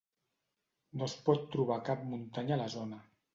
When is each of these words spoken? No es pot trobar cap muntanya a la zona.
No 1.01 1.09
es 1.09 1.15
pot 1.27 1.45
trobar 1.57 1.77
cap 1.91 2.09
muntanya 2.15 2.57
a 2.57 2.59
la 2.63 2.73
zona. 2.79 3.01